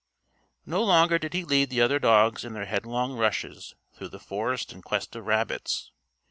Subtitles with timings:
[0.65, 4.73] No longer did he lead the other dogs in their headlong rushes through the forest
[4.73, 5.91] in quest of rabbits.